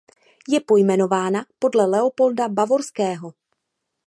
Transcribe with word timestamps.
Je 0.49 0.59
pojmenována 0.61 1.45
podle 1.59 1.85
Leopolda 1.85 2.49
Bavorského. 2.49 3.33